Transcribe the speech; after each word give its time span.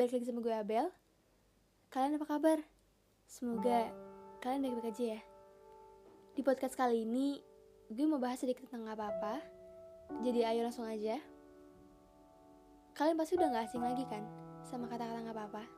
balik 0.00 0.16
lagi 0.16 0.32
sama 0.32 0.40
gue 0.40 0.54
Abel. 0.56 0.88
Kalian 1.92 2.16
apa 2.16 2.24
kabar? 2.24 2.56
Semoga 3.28 3.92
kalian 4.40 4.64
baik-baik 4.64 4.96
aja 4.96 5.04
ya. 5.12 5.20
Di 6.32 6.40
podcast 6.40 6.72
kali 6.72 7.04
ini 7.04 7.36
gue 7.92 8.08
mau 8.08 8.16
bahas 8.16 8.40
sedikit 8.40 8.64
tentang 8.64 8.88
apa-apa. 8.88 9.44
Jadi 10.24 10.40
ayo 10.40 10.64
langsung 10.64 10.88
aja. 10.88 11.20
Kalian 12.96 13.20
pasti 13.20 13.36
udah 13.36 13.52
gak 13.52 13.68
asing 13.68 13.84
lagi 13.84 14.08
kan 14.08 14.24
sama 14.64 14.88
kata-kata 14.88 15.20
gak 15.20 15.36
apa-apa? 15.36 15.68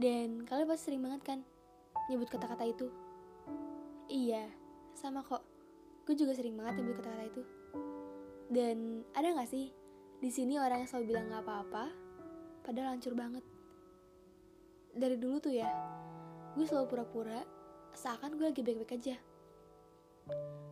Dan 0.00 0.48
kalian 0.48 0.64
pasti 0.64 0.88
sering 0.88 1.04
banget 1.04 1.20
kan 1.20 1.44
nyebut 2.08 2.32
kata-kata 2.32 2.64
itu. 2.64 2.88
Iya, 4.08 4.48
sama 4.96 5.20
kok. 5.20 5.44
Gue 6.08 6.16
juga 6.16 6.32
sering 6.32 6.56
banget 6.56 6.80
nyebut 6.80 7.04
kata-kata 7.04 7.28
itu. 7.28 7.42
Dan 8.48 9.04
ada 9.12 9.36
gak 9.36 9.52
sih 9.52 9.68
di 10.16 10.32
sini 10.32 10.56
orang 10.56 10.80
yang 10.80 10.88
selalu 10.88 11.12
bilang 11.12 11.28
gak 11.28 11.44
apa-apa, 11.44 12.07
padahal 12.68 12.92
hancur 12.92 13.16
banget. 13.16 13.40
Dari 14.92 15.16
dulu 15.16 15.40
tuh 15.40 15.56
ya, 15.56 15.72
gue 16.52 16.68
selalu 16.68 16.92
pura-pura 16.92 17.40
seakan 17.96 18.36
gue 18.36 18.44
lagi 18.44 18.60
baik-baik 18.60 18.92
aja. 19.00 19.16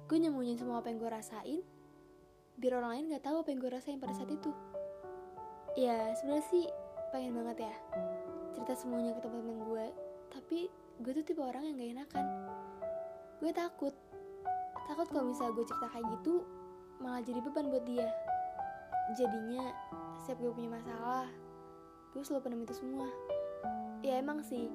Gue 0.05 0.19
nyembunyiin 0.21 0.61
semua 0.61 0.85
apa 0.85 0.93
yang 0.93 1.01
gue 1.01 1.09
rasain, 1.09 1.61
biar 2.61 2.85
orang 2.85 3.01
lain 3.01 3.17
gak 3.17 3.25
tahu 3.25 3.41
apa 3.41 3.49
yang 3.49 3.61
gue 3.65 3.73
rasain 3.73 3.97
pada 3.97 4.13
saat 4.13 4.29
itu. 4.29 4.53
Ya, 5.73 6.13
sebenarnya 6.21 6.45
sih 6.53 6.69
pengen 7.17 7.33
banget 7.33 7.65
ya 7.65 7.75
cerita 8.53 8.77
semuanya 8.77 9.17
ke 9.17 9.25
teman-teman 9.25 9.65
gue, 9.65 9.87
tapi 10.37 10.69
gue 11.01 11.13
tuh 11.17 11.25
tipe 11.25 11.41
orang 11.41 11.65
yang 11.65 11.81
gak 11.81 11.91
enakan. 11.97 12.27
Gue 13.41 13.53
takut, 13.57 13.97
takut 14.85 15.09
kalau 15.09 15.33
misalnya 15.33 15.57
gue 15.57 15.65
cerita 15.65 15.89
kayak 15.89 16.07
gitu, 16.21 16.45
malah 17.01 17.25
jadi 17.25 17.41
beban 17.41 17.73
buat 17.73 17.89
dia 17.89 18.09
jadinya 19.15 19.71
setiap 20.19 20.43
gue 20.43 20.51
punya 20.51 20.83
masalah 20.83 21.31
gue 22.15 22.23
selalu 22.23 22.43
pendam 22.47 22.63
itu 22.67 22.75
semua. 22.77 23.09
Ya 24.05 24.21
emang 24.21 24.45
sih. 24.45 24.69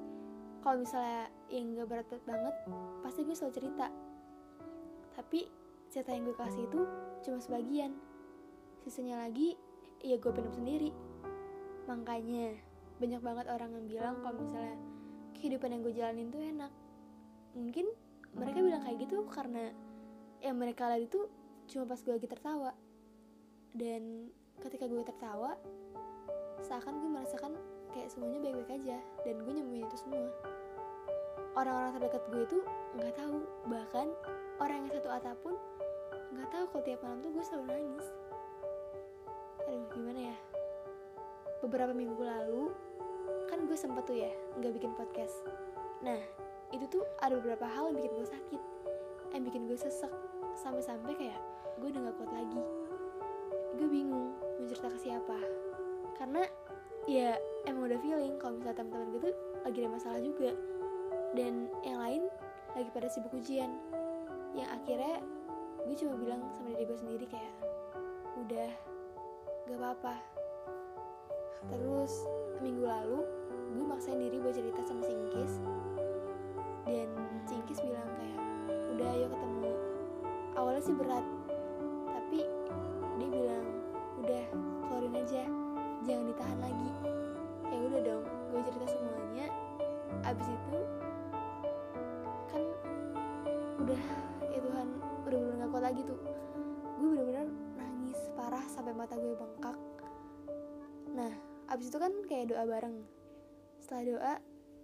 Kalau 0.62 0.78
misalnya 0.78 1.26
yang 1.50 1.74
gak 1.74 1.88
berat-berat 1.90 2.24
banget 2.24 2.54
pasti 3.02 3.20
gue 3.26 3.34
selalu 3.34 3.54
cerita. 3.56 3.86
Tapi 5.18 5.40
cerita 5.92 6.10
yang 6.14 6.24
gue 6.28 6.36
kasih 6.36 6.62
itu 6.66 6.80
cuma 7.24 7.38
sebagian. 7.40 7.92
Sisanya 8.82 9.22
lagi 9.26 9.54
ya 10.02 10.18
gue 10.18 10.32
pendam 10.32 10.54
sendiri. 10.54 10.90
Makanya 11.86 12.56
banyak 13.02 13.22
banget 13.22 13.46
orang 13.50 13.70
yang 13.74 13.86
bilang 13.90 14.14
kalau 14.22 14.38
misalnya 14.38 14.76
kehidupan 15.34 15.74
yang 15.74 15.80
gue 15.82 15.94
jalanin 15.94 16.28
tuh 16.30 16.42
enak. 16.42 16.72
Mungkin 17.58 17.86
mereka 18.32 18.58
bilang 18.64 18.82
kayak 18.86 18.98
gitu 19.04 19.26
karena 19.28 19.74
yang 20.42 20.56
mereka 20.58 20.88
lihat 20.90 21.10
itu 21.10 21.26
cuma 21.70 21.84
pas 21.86 21.98
gue 21.98 22.12
lagi 22.14 22.28
tertawa. 22.30 22.72
Dan 23.72 24.30
ketika 24.60 24.84
gue 24.84 25.00
tertawa 25.06 25.56
seakan 26.62 27.00
gue 27.00 27.10
merasakan 27.10 27.52
kayak 27.92 28.08
semuanya 28.12 28.38
baik-baik 28.44 28.70
aja 28.82 28.98
dan 29.24 29.34
gue 29.42 29.52
nyembunyiin 29.52 29.88
itu 29.88 29.98
semua. 29.98 30.28
Orang-orang 31.52 31.92
terdekat 32.00 32.22
gue 32.32 32.42
itu 32.48 32.58
nggak 32.96 33.14
tahu 33.16 33.36
bahkan 33.68 34.06
orang 34.60 34.84
yang 34.84 34.92
satu 34.96 35.08
atap 35.12 35.36
pun 35.44 35.54
nggak 36.32 36.48
tahu 36.48 36.64
kalau 36.72 36.82
tiap 36.84 37.00
malam 37.04 37.18
tuh 37.20 37.30
gue 37.32 37.44
selalu 37.44 37.64
nangis. 37.68 38.06
Aduh 39.68 39.86
gimana 39.92 40.20
ya? 40.32 40.36
Beberapa 41.60 41.92
minggu 41.92 42.22
lalu 42.22 42.72
kan 43.48 43.64
gue 43.68 43.76
sempet 43.76 44.04
tuh 44.08 44.16
ya 44.16 44.32
nggak 44.60 44.72
bikin 44.76 44.92
podcast. 44.96 45.44
Nah 46.00 46.18
itu 46.72 46.88
tuh 46.88 47.04
ada 47.20 47.36
beberapa 47.36 47.68
hal 47.68 47.92
yang 47.92 47.96
bikin 48.00 48.12
gue 48.16 48.28
sakit 48.32 48.62
yang 49.32 49.44
bikin 49.48 49.64
gue 49.68 49.76
sesek 49.76 50.12
sampai-sampai 50.56 51.12
kayak 51.16 51.40
gue 51.80 51.88
udah 51.88 52.00
gak 52.04 52.16
kuat 52.20 52.32
lagi 52.36 52.60
gue 53.82 53.90
bingung 53.90 54.30
mau 54.38 54.66
cerita 54.70 54.86
ke 54.94 54.98
siapa. 55.10 55.34
Karena 56.14 56.46
ya 57.10 57.34
emang 57.66 57.90
udah 57.90 57.98
feeling 57.98 58.38
kalau 58.38 58.62
misalnya 58.62 58.78
teman-teman 58.78 59.10
gue 59.10 59.20
tuh 59.26 59.34
lagi 59.66 59.78
ada 59.82 59.90
masalah 59.90 60.20
juga. 60.22 60.54
Dan 61.34 61.66
yang 61.82 61.98
lain 61.98 62.22
lagi 62.78 62.90
pada 62.94 63.10
sibuk 63.10 63.34
ujian. 63.34 63.74
Yang 64.54 64.68
akhirnya 64.70 65.18
gue 65.82 65.96
cuma 65.98 66.14
bilang 66.14 66.46
sama 66.54 66.70
diri 66.78 66.86
gue 66.86 66.98
sendiri 67.02 67.26
kayak 67.26 67.54
udah 68.38 68.70
gak 69.66 69.78
apa-apa. 69.82 70.14
Terus 71.66 72.22
minggu 72.62 72.86
lalu 72.86 73.26
gue 73.74 73.82
maksain 73.82 74.22
diri 74.22 74.38
buat 74.38 74.54
cerita 74.54 74.78
sama 74.86 75.02
Singkis. 75.02 75.58
Dan 76.86 77.10
Singkis 77.50 77.82
bilang 77.82 78.06
kayak 78.14 78.38
udah 78.94 79.08
ayo 79.10 79.26
ketemu. 79.26 79.72
Awalnya 80.54 80.82
sih 80.86 80.94
berat 80.94 81.26
tapi 82.14 82.48
dia 83.18 83.28
bilang 83.28 83.51
keluarin 85.02 85.18
aja. 85.18 85.42
Jangan 86.06 86.24
ditahan 86.30 86.58
lagi. 86.62 86.90
Ya 87.66 87.78
udah 87.90 88.00
dong 88.06 88.24
gue 88.54 88.60
cerita 88.70 88.86
semuanya. 88.86 89.46
Abis 90.22 90.46
itu 90.46 90.78
kan 92.46 92.62
udah 93.82 94.02
ya 94.46 94.58
Tuhan 94.62 94.86
udah 95.26 95.38
bener 95.42 95.54
gak 95.58 95.70
kuat 95.74 95.84
lagi 95.90 96.00
tuh. 96.06 96.20
Gue 97.02 97.06
bener-bener 97.18 97.50
nangis 97.74 98.18
parah 98.38 98.62
sampai 98.70 98.94
mata 98.94 99.18
gue 99.18 99.34
bengkak. 99.34 99.78
Nah 101.18 101.32
abis 101.66 101.90
itu 101.90 101.98
kan 101.98 102.12
kayak 102.30 102.54
doa 102.54 102.62
bareng. 102.62 103.02
Setelah 103.82 104.04
doa 104.06 104.34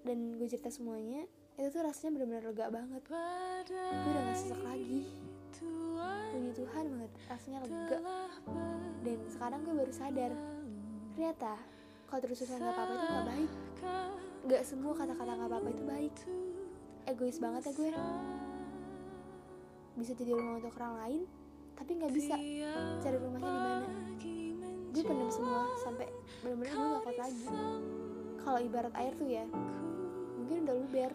dan 0.02 0.18
gue 0.34 0.48
cerita 0.50 0.74
semuanya 0.74 1.30
itu 1.54 1.70
tuh 1.70 1.86
rasanya 1.86 2.18
bener-bener 2.18 2.42
lega 2.50 2.66
banget. 2.74 3.02
Gue 3.06 3.22
udah 3.70 3.94
gak 4.02 4.34
sesak 4.34 4.62
lagi. 4.66 5.06
Puji 6.34 6.50
Tuhan 6.58 6.84
banget 6.90 7.12
rasanya 7.30 7.58
lega 7.62 7.98
dan 9.08 9.24
sekarang 9.32 9.64
gue 9.64 9.72
baru 9.72 9.92
sadar 9.96 10.32
ternyata 11.16 11.56
kalau 12.08 12.20
terus-terusan 12.24 12.60
gak 12.60 12.72
apa-apa 12.76 12.92
itu 12.92 13.06
gak 13.08 13.26
baik. 13.28 13.50
Gak 14.48 14.62
semua 14.64 14.92
kata-kata 14.96 15.32
gak 15.32 15.48
apa-apa 15.48 15.68
itu 15.72 15.84
baik. 15.84 16.14
Egois 17.08 17.38
banget 17.40 17.62
ya 17.68 17.72
gue. 17.72 17.90
Bisa 19.96 20.12
jadi 20.12 20.30
rumah 20.36 20.60
untuk 20.60 20.76
orang 20.76 20.96
lain 21.04 21.22
tapi 21.78 21.94
nggak 21.94 22.10
bisa 22.10 22.34
cari 22.98 23.16
rumahnya 23.22 23.48
di 23.48 23.60
mana. 23.64 23.88
Gue 24.92 25.02
pendam 25.04 25.30
semua 25.30 25.72
sampai 25.80 26.06
benar-benar 26.44 26.72
gue 26.76 26.88
gak 26.92 27.04
kuat 27.08 27.18
lagi. 27.20 27.46
Kalau 28.44 28.60
ibarat 28.60 28.94
air 28.96 29.12
tuh 29.16 29.28
ya 29.28 29.44
mungkin 30.36 30.68
udah 30.68 30.76
luber. 30.76 31.12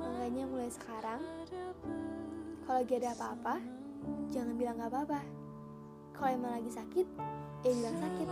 Makanya 0.00 0.44
mulai 0.48 0.70
sekarang 0.72 1.20
kalau 2.64 2.84
lagi 2.84 2.94
ada 3.00 3.16
apa-apa 3.16 3.56
jangan 4.32 4.54
bilang 4.56 4.76
gak 4.80 4.92
apa-apa 4.92 5.20
kalau 6.18 6.34
emang 6.34 6.52
lagi 6.58 6.70
sakit 6.74 7.06
ya 7.62 7.70
bilang 7.70 7.96
sakit. 8.02 8.28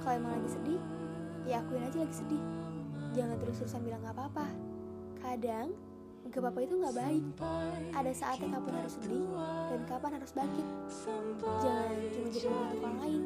Kalau 0.00 0.14
emang 0.16 0.32
lagi 0.38 0.48
sedih 0.54 0.80
ya 1.44 1.58
akuin 1.58 1.82
aja 1.82 1.98
lagi 2.06 2.14
sedih. 2.14 2.42
Jangan 3.10 3.36
terus-terusan 3.42 3.82
bilang 3.82 4.00
gak 4.06 4.14
apa-apa. 4.14 4.46
Kadang 5.18 5.74
gak 6.30 6.40
apa-apa 6.40 6.60
itu 6.62 6.74
gak 6.78 6.94
baik. 6.94 7.24
Ada 7.90 8.12
saatnya 8.14 8.48
kapan 8.54 8.74
harus 8.78 8.94
sedih 9.02 9.26
dan 9.66 9.80
kapan 9.90 10.10
harus 10.22 10.30
bangkit. 10.30 10.66
Jangan 11.42 11.94
cuma 12.14 12.28
jadi 12.30 12.46
untuk 12.46 12.78
orang 12.86 12.98
lain 13.02 13.22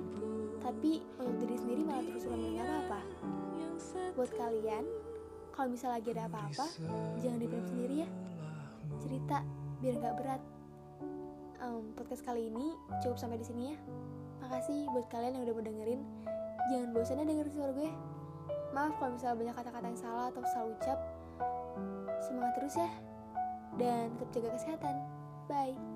tapi 0.65 1.05
untuk 1.21 1.37
diri 1.45 1.57
sendiri 1.61 1.83
malah 1.85 2.05
terus-terusan 2.09 2.41
bilang 2.41 2.57
gak 2.57 2.69
apa-apa. 2.73 3.01
Buat 4.17 4.31
kalian 4.33 4.85
kalau 5.53 5.69
misalnya 5.71 6.01
lagi 6.01 6.09
ada 6.17 6.25
apa-apa 6.33 6.67
jangan 7.21 7.39
dipendam 7.39 7.69
sendiri 7.69 7.95
ya. 8.01 8.09
Cerita 9.05 9.39
biar 9.85 9.95
gak 10.01 10.17
berat 10.17 10.41
um, 11.65 11.97
podcast 11.97 12.23
kali 12.23 12.53
ini 12.53 12.77
cukup 13.01 13.17
sampai 13.17 13.41
di 13.41 13.47
sini 13.47 13.73
ya. 13.73 13.77
Makasih 14.45 14.93
buat 14.93 15.09
kalian 15.09 15.41
yang 15.41 15.45
udah 15.49 15.55
mau 15.57 15.65
dengerin. 15.65 16.01
Jangan 16.69 16.89
bosan 16.93 17.21
ya 17.21 17.25
dengerin 17.25 17.53
suara 17.53 17.73
gue. 17.73 17.91
Maaf 18.77 18.93
kalau 19.01 19.11
misalnya 19.17 19.37
banyak 19.41 19.57
kata-kata 19.57 19.87
yang 19.89 20.01
salah 20.01 20.27
atau 20.29 20.43
salah 20.53 20.69
ucap. 20.69 20.99
Semangat 22.21 22.53
terus 22.61 22.75
ya. 22.77 22.91
Dan 23.81 24.13
tetap 24.21 24.29
jaga 24.37 24.51
kesehatan. 24.61 24.97
Bye 25.49 25.94